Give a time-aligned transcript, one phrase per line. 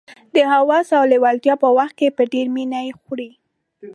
[0.35, 3.31] د هوس او لېوالتیا په وخت کې په ډېره مینه یې خوري.